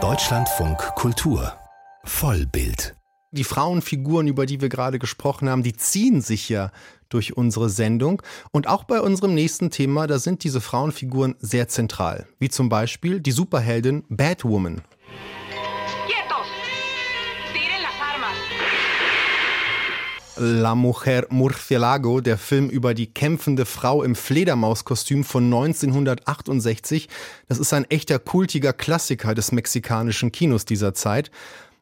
[0.00, 1.58] Deutschlandfunk Kultur
[2.04, 2.94] Vollbild
[3.30, 6.70] die Frauenfiguren, über die wir gerade gesprochen haben, die ziehen sich ja
[7.10, 8.22] durch unsere Sendung.
[8.52, 12.26] Und auch bei unserem nächsten Thema, da sind diese Frauenfiguren sehr zentral.
[12.38, 14.80] Wie zum Beispiel die Superheldin Batwoman.
[20.38, 27.08] La Mujer Murcielago, der Film über die kämpfende Frau im Fledermauskostüm von 1968.
[27.48, 31.30] Das ist ein echter kultiger Klassiker des mexikanischen Kinos dieser Zeit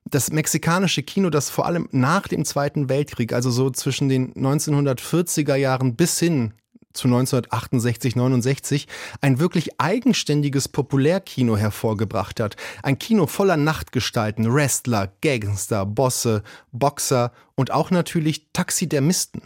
[0.08, 5.56] das mexikanische Kino, das vor allem nach dem Zweiten Weltkrieg, also so zwischen den 1940er
[5.56, 6.52] Jahren bis hin
[6.96, 8.86] zu 1968, 69
[9.20, 12.56] ein wirklich eigenständiges Populärkino hervorgebracht hat.
[12.82, 19.42] Ein Kino voller Nachtgestalten, Wrestler, Gangster, Bosse, Boxer und auch natürlich Taxidermisten.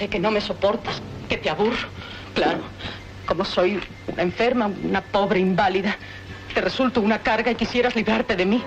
[0.00, 1.76] Sé que no me soportas, que te aburro.
[2.34, 2.60] Claro,
[3.26, 5.94] como soy una enferma, una pobre inválida.
[6.54, 8.62] Te resulto una carga y quisieras librarte de mí.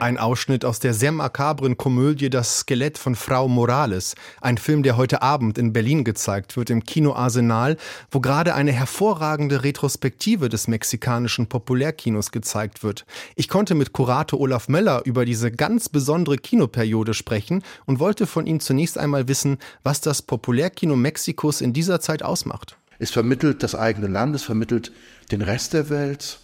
[0.00, 4.14] Ein Ausschnitt aus der sehr makabren Komödie Das Skelett von Frau Morales.
[4.40, 7.76] Ein Film, der heute Abend in Berlin gezeigt wird, im Kino Arsenal,
[8.12, 13.06] wo gerade eine hervorragende Retrospektive des mexikanischen Populärkinos gezeigt wird.
[13.34, 18.46] Ich konnte mit Kurator Olaf Möller über diese ganz besondere Kinoperiode sprechen und wollte von
[18.46, 22.78] ihm zunächst einmal wissen, was das Populärkino Mexikos in dieser Zeit ausmacht.
[23.00, 24.92] Es vermittelt das eigene Land, es vermittelt
[25.32, 26.38] den Rest der Welt,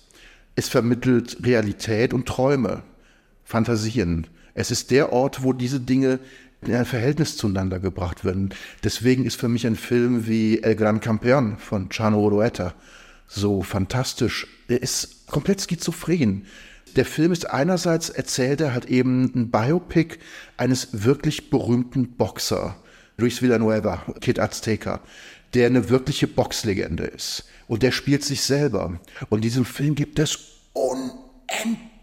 [0.56, 2.82] es vermittelt Realität und Träume,
[3.44, 4.26] Fantasien.
[4.54, 6.20] Es ist der Ort, wo diese Dinge
[6.62, 8.54] in ein Verhältnis zueinander gebracht werden.
[8.82, 12.74] Deswegen ist für mich ein Film wie El Gran Campeón von Chano Orueta
[13.26, 14.46] so fantastisch.
[14.68, 16.46] Er ist komplett schizophren.
[16.96, 20.18] Der Film ist einerseits erzählt er halt eben ein Biopic
[20.56, 22.76] eines wirklich berühmten Boxer,
[23.16, 25.00] Luis Villanueva, Kid Azteca,
[25.54, 29.00] der eine wirkliche Boxlegende ist und der spielt sich selber.
[29.28, 30.38] Und in diesem Film gibt es
[30.72, 31.93] unendlich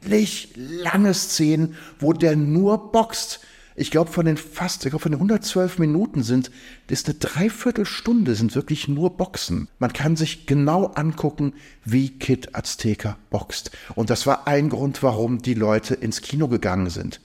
[0.56, 3.42] lange Szenen, wo der nur boxt.
[3.76, 6.52] Ich glaube, von den fast, ich glaube, von den 112 Minuten sind,
[6.88, 9.70] ist eine Dreiviertelstunde, sind wirklich nur Boxen.
[9.80, 11.54] Man kann sich genau angucken,
[11.86, 13.72] wie Kid Azteca boxt.
[13.96, 17.22] Und das war ein Grund, warum die Leute ins Kino gegangen sind.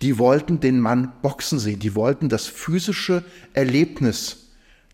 [0.00, 1.80] Die wollten den Mann boxen sehen.
[1.80, 3.22] Die wollten das physische
[3.52, 4.48] Erlebnis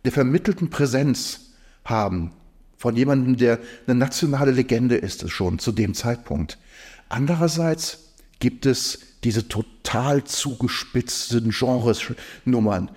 [0.05, 1.53] der vermittelten Präsenz
[1.85, 2.33] haben
[2.81, 6.57] von jemandem, der eine nationale Legende ist, schon zu dem Zeitpunkt.
[7.11, 12.91] Andererseits gibt es diese total zugespitzten Genres-Nummern.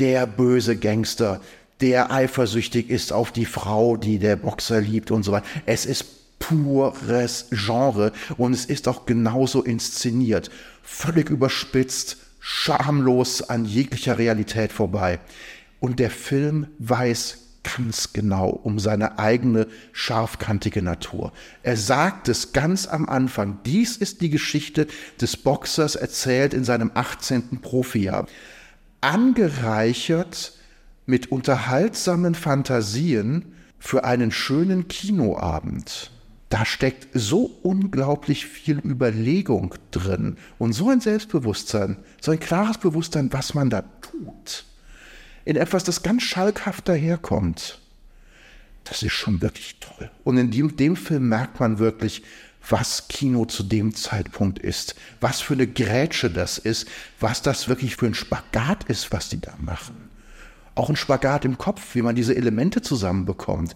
[0.00, 1.40] Der böse Gangster,
[1.80, 5.46] der eifersüchtig ist auf die Frau, die der Boxer liebt und so weiter.
[5.64, 10.50] Es ist pures Genre und es ist auch genauso inszeniert.
[10.82, 15.20] Völlig überspitzt, schamlos an jeglicher Realität vorbei.
[15.78, 21.32] Und der Film weiß ganz genau um seine eigene scharfkantige Natur.
[21.62, 23.58] Er sagt es ganz am Anfang.
[23.64, 24.86] Dies ist die Geschichte
[25.20, 27.60] des Boxers erzählt in seinem 18.
[27.60, 28.26] Profijahr.
[29.00, 30.54] Angereichert
[31.06, 36.10] mit unterhaltsamen Fantasien für einen schönen Kinoabend.
[36.48, 43.32] Da steckt so unglaublich viel Überlegung drin und so ein Selbstbewusstsein, so ein klares Bewusstsein,
[43.32, 44.64] was man da tut
[45.48, 47.78] in etwas, das ganz schalkhaft daherkommt.
[48.84, 50.10] Das ist schon wirklich toll.
[50.22, 52.22] Und in dem, dem Film merkt man wirklich,
[52.68, 56.86] was Kino zu dem Zeitpunkt ist, was für eine Grätsche das ist,
[57.18, 60.10] was das wirklich für ein Spagat ist, was die da machen.
[60.74, 63.74] Auch ein Spagat im Kopf, wie man diese Elemente zusammenbekommt.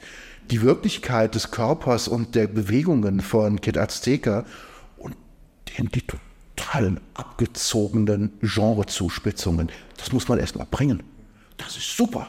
[0.50, 4.44] Die Wirklichkeit des Körpers und der Bewegungen von Kid Azteca
[4.98, 5.16] und
[5.68, 9.70] die, die totalen abgezogenen Genrezuspitzungen.
[9.96, 11.02] Das muss man erst mal bringen.
[11.64, 12.28] Das ist super.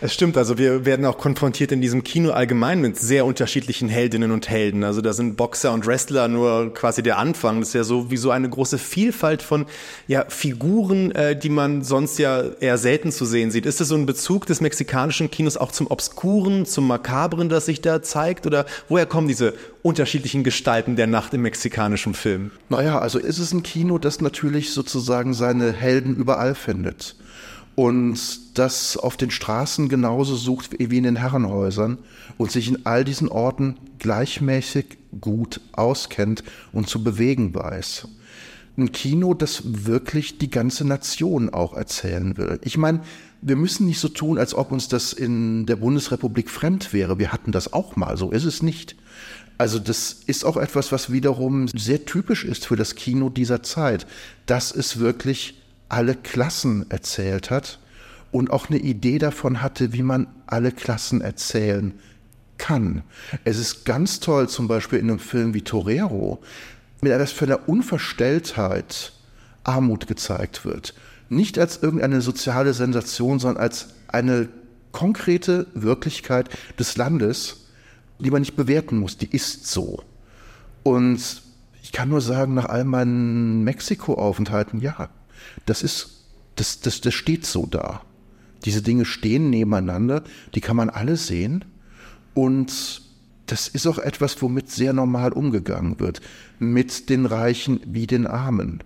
[0.00, 4.30] Es stimmt, also wir werden auch konfrontiert in diesem Kino allgemein mit sehr unterschiedlichen Heldinnen
[4.30, 4.84] und Helden.
[4.84, 7.58] Also da sind Boxer und Wrestler nur quasi der Anfang.
[7.58, 9.66] Das ist ja so wie so eine große Vielfalt von
[10.06, 13.66] ja, Figuren, äh, die man sonst ja eher selten zu sehen sieht.
[13.66, 17.80] Ist das so ein Bezug des mexikanischen Kinos auch zum Obskuren, zum Makabren, das sich
[17.80, 18.46] da zeigt?
[18.46, 22.52] Oder woher kommen diese unterschiedlichen Gestalten der Nacht im mexikanischen Film?
[22.68, 27.16] Naja, also ist es ein Kino, das natürlich sozusagen seine Helden überall findet
[27.78, 31.98] und das auf den Straßen genauso sucht wie in den Herrenhäusern
[32.36, 36.42] und sich in all diesen Orten gleichmäßig gut auskennt
[36.72, 38.08] und zu bewegen weiß.
[38.76, 42.58] Ein Kino, das wirklich die ganze Nation auch erzählen will.
[42.64, 43.02] Ich meine,
[43.42, 47.20] wir müssen nicht so tun, als ob uns das in der Bundesrepublik fremd wäre.
[47.20, 48.96] Wir hatten das auch mal, so ist es nicht.
[49.56, 54.04] Also das ist auch etwas, was wiederum sehr typisch ist für das Kino dieser Zeit,
[54.46, 55.54] dass es wirklich
[55.88, 57.78] alle Klassen erzählt hat
[58.30, 61.94] und auch eine Idee davon hatte, wie man alle Klassen erzählen
[62.58, 63.02] kann.
[63.44, 66.40] Es ist ganz toll, zum Beispiel in einem Film wie Torero,
[67.00, 69.12] mit etwas für eine Unverstelltheit
[69.64, 70.94] Armut gezeigt wird.
[71.28, 74.48] Nicht als irgendeine soziale Sensation, sondern als eine
[74.92, 76.48] konkrete Wirklichkeit
[76.78, 77.68] des Landes,
[78.18, 80.02] die man nicht bewerten muss, die ist so.
[80.82, 81.42] Und
[81.82, 85.10] ich kann nur sagen, nach all meinen Mexiko-Aufenthalten, ja,
[85.66, 86.24] das ist,
[86.56, 88.02] das, das, das steht so da.
[88.64, 90.24] Diese Dinge stehen nebeneinander,
[90.54, 91.64] die kann man alle sehen.
[92.34, 93.02] Und
[93.46, 96.20] das ist auch etwas, womit sehr normal umgegangen wird.
[96.58, 98.82] Mit den Reichen wie den Armen.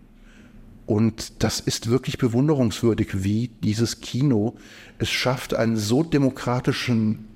[0.87, 4.56] Und das ist wirklich bewunderungswürdig, wie dieses Kino
[4.98, 7.28] es schafft, einen so demokratischen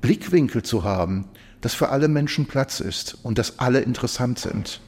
[0.00, 1.26] Blickwinkel zu haben,
[1.60, 4.80] dass für alle Menschen Platz ist und dass alle interessant sind.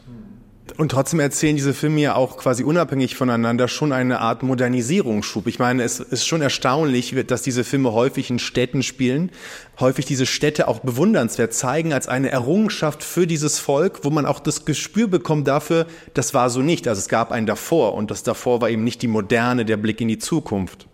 [0.78, 5.48] Und trotzdem erzählen diese Filme ja auch quasi unabhängig voneinander schon eine Art Modernisierungsschub.
[5.48, 9.32] Ich meine, es ist schon erstaunlich, dass diese Filme häufig in Städten spielen,
[9.80, 14.38] häufig diese Städte auch bewundernswert zeigen als eine Errungenschaft für dieses Volk, wo man auch
[14.38, 16.86] das Gespür bekommt dafür, das war so nicht.
[16.86, 20.00] Also es gab einen davor und das davor war eben nicht die Moderne, der Blick
[20.00, 20.86] in die Zukunft.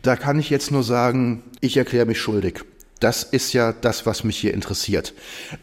[0.00, 2.62] Da kann ich jetzt nur sagen, ich erkläre mich schuldig.
[3.00, 5.12] Das ist ja das, was mich hier interessiert.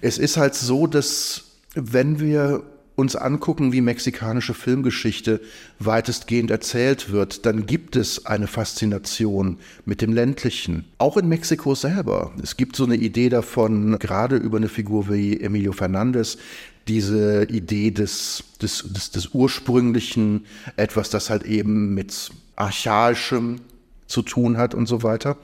[0.01, 2.61] Es ist halt so, dass wenn wir
[2.97, 5.39] uns angucken, wie mexikanische Filmgeschichte
[5.77, 10.85] weitestgehend erzählt wird, dann gibt es eine Faszination mit dem ländlichen.
[10.97, 12.33] Auch in Mexiko selber.
[12.41, 16.39] Es gibt so eine Idee davon, gerade über eine Figur wie Emilio Fernandez,
[16.87, 23.61] diese Idee des, des, des, des ursprünglichen, etwas, das halt eben mit archaischem
[24.07, 25.37] zu tun hat und so weiter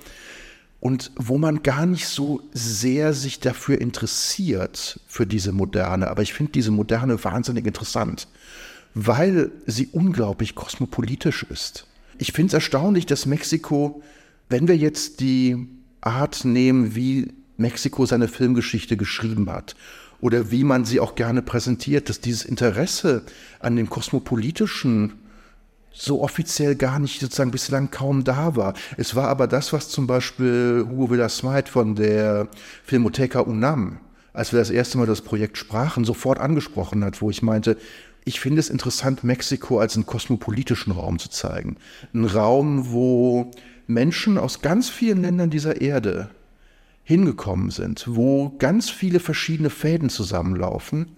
[0.84, 6.10] und wo man gar nicht so sehr sich dafür interessiert, für diese Moderne.
[6.10, 8.28] Aber ich finde diese Moderne wahnsinnig interessant,
[8.94, 11.88] weil sie unglaublich kosmopolitisch ist.
[12.18, 14.04] Ich finde es erstaunlich, dass Mexiko,
[14.50, 15.70] wenn wir jetzt die
[16.02, 19.78] Art nehmen, wie Mexiko seine Filmgeschichte geschrieben hat
[20.20, 23.24] oder wie man sie auch gerne präsentiert, dass dieses Interesse
[23.62, 25.14] an dem kosmopolitischen
[25.94, 28.74] so offiziell gar nicht sozusagen bislang kaum da war.
[28.98, 32.48] Es war aber das, was zum Beispiel Hugo Villasmite von der
[32.84, 34.00] Filmotheca UNAM,
[34.34, 37.78] als wir das erste Mal das Projekt sprachen, sofort angesprochen hat, wo ich meinte,
[38.26, 41.78] ich finde es interessant, Mexiko als einen kosmopolitischen Raum zu zeigen.
[42.14, 43.52] Ein Raum, wo
[43.86, 46.30] Menschen aus ganz vielen Ländern dieser Erde
[47.04, 51.18] hingekommen sind, wo ganz viele verschiedene Fäden zusammenlaufen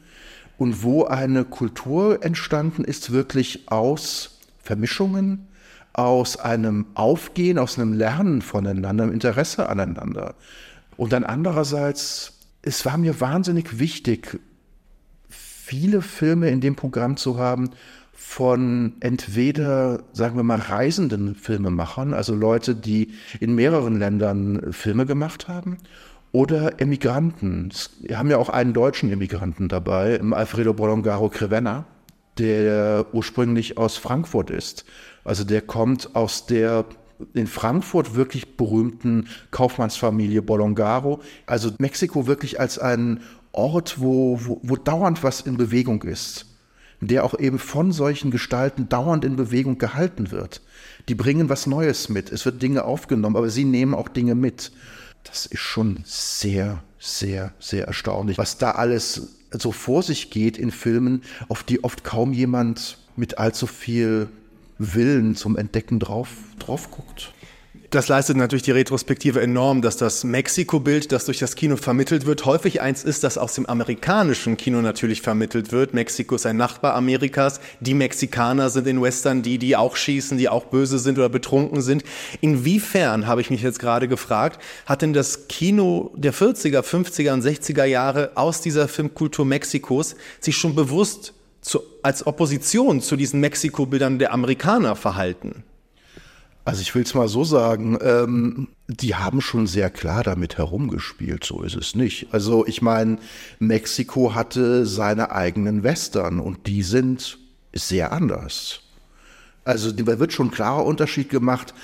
[0.57, 4.34] und wo eine Kultur entstanden ist, wirklich aus
[4.65, 5.47] Vermischungen,
[5.93, 10.35] aus einem Aufgehen, aus einem Lernen voneinander, einem Interesse aneinander.
[10.97, 14.39] Und dann andererseits, es war mir wahnsinnig wichtig,
[15.29, 17.69] viele Filme in dem Programm zu haben
[18.11, 25.47] von entweder, sagen wir mal, reisenden Filmemachern, also Leute, die in mehreren Ländern Filme gemacht
[25.47, 25.77] haben,
[26.31, 27.69] oder Emigranten.
[28.01, 31.85] Wir haben ja auch einen deutschen Emigranten dabei, Alfredo Bolongaro Crevena,
[32.37, 34.85] der ursprünglich aus Frankfurt ist.
[35.23, 36.85] Also der kommt aus der
[37.33, 41.21] in Frankfurt wirklich berühmten Kaufmannsfamilie Bolongaro.
[41.45, 43.21] Also Mexiko wirklich als ein
[43.51, 46.45] Ort, wo, wo, wo dauernd was in Bewegung ist,
[46.99, 50.61] der auch eben von solchen Gestalten dauernd in Bewegung gehalten wird.
[51.07, 52.31] Die bringen was Neues mit.
[52.31, 54.73] Es wird Dinge aufgenommen, aber sie nehmen auch Dinge mit.
[55.23, 60.71] Das ist schon sehr, sehr, sehr erstaunlich, was da alles so vor sich geht in
[60.71, 64.29] Filmen, auf die oft kaum jemand mit allzu viel
[64.77, 67.33] Willen zum Entdecken drauf, drauf guckt.
[67.91, 72.45] Das leistet natürlich die Retrospektive enorm, dass das Mexiko-Bild, das durch das Kino vermittelt wird,
[72.45, 75.93] häufig eins ist, das aus dem amerikanischen Kino natürlich vermittelt wird.
[75.93, 77.59] Mexiko ist ein Nachbar Amerikas.
[77.79, 81.81] Die Mexikaner sind in Western die, die auch schießen, die auch böse sind oder betrunken
[81.81, 82.03] sind.
[82.41, 87.43] Inwiefern, habe ich mich jetzt gerade gefragt, hat denn das Kino der 40er, 50er und
[87.43, 94.17] 60er Jahre aus dieser Filmkultur Mexikos sich schon bewusst zu, als Opposition zu diesen Mexiko-Bildern
[94.17, 95.63] der Amerikaner verhalten?
[96.65, 101.43] Also ich will es mal so sagen, ähm, die haben schon sehr klar damit herumgespielt,
[101.43, 102.33] so ist es nicht.
[102.33, 103.19] Also ich meine,
[103.59, 107.37] Mexiko hatte seine eigenen Western und die sind
[107.71, 108.79] sehr anders.
[109.63, 111.75] Also da wird schon ein klarer Unterschied gemacht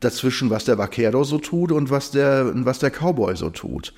[0.00, 3.94] dazwischen, was der Vaquero so tut und was der, was der Cowboy so tut.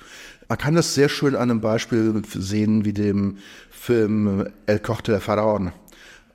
[0.47, 5.21] Man kann das sehr schön an einem Beispiel sehen, wie dem Film El Corte del
[5.21, 5.73] Faraón,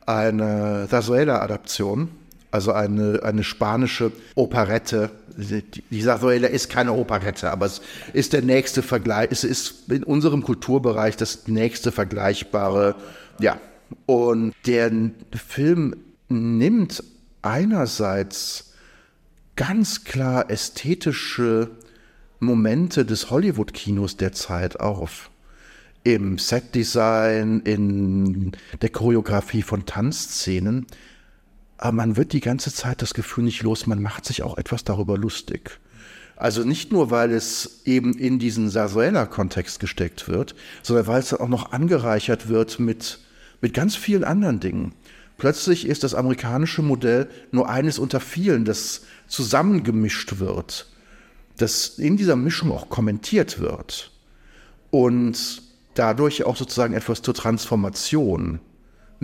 [0.04, 2.11] eine Zarzuela-Adaption
[2.54, 5.11] also eine, eine spanische Operette.
[5.90, 7.80] Die Zarzuela ist keine Operette, aber es
[8.12, 12.94] ist der nächste Vergleich, es ist in unserem Kulturbereich das nächste vergleichbare,
[13.40, 13.58] ja.
[14.06, 14.92] Und der
[15.32, 15.96] Film
[16.28, 17.02] nimmt
[17.42, 18.73] einerseits
[19.56, 21.70] ganz klar ästhetische
[22.38, 25.30] Momente des Hollywood-Kinos der Zeit auf.
[26.04, 30.87] Im Setdesign, in der Choreografie von Tanzszenen.
[31.78, 34.85] Aber man wird die ganze Zeit das Gefühl nicht los, man macht sich auch etwas
[34.85, 35.81] darüber lustig.
[36.37, 41.40] Also nicht nur, weil es eben in diesen Sarsuela-Kontext gesteckt wird, sondern weil es dann
[41.40, 43.21] auch noch angereichert wird mit,
[43.61, 44.95] mit ganz vielen anderen Dingen.
[45.37, 50.88] Plötzlich ist das amerikanische Modell nur eines unter vielen, das zusammengemischt wird,
[51.57, 54.11] das in dieser Mischung auch kommentiert wird
[54.90, 55.62] und
[55.95, 58.61] dadurch auch sozusagen etwas zur Transformation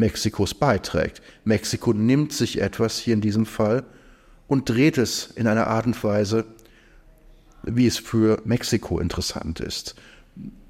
[0.00, 1.22] Mexikos beiträgt.
[1.44, 3.84] Mexiko nimmt sich etwas hier in diesem Fall
[4.48, 6.44] und dreht es in einer Art und Weise,
[7.62, 9.94] wie es für Mexiko interessant ist.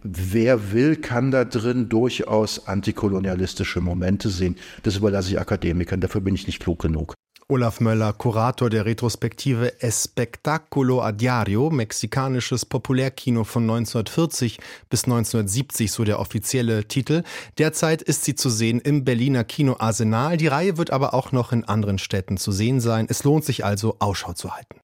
[0.03, 4.57] Wer will, kann da drin durchaus antikolonialistische Momente sehen.
[4.83, 7.15] Das überlasse ich Akademikern, dafür bin ich nicht klug genug.
[7.51, 16.05] Olaf Möller, Kurator der Retrospektive Espectaculo a Diario, mexikanisches Populärkino von 1940 bis 1970, so
[16.05, 17.25] der offizielle Titel.
[17.59, 20.37] Derzeit ist sie zu sehen im Berliner Kino Arsenal.
[20.37, 23.07] Die Reihe wird aber auch noch in anderen Städten zu sehen sein.
[23.11, 24.81] Es lohnt sich also, Ausschau zu halten.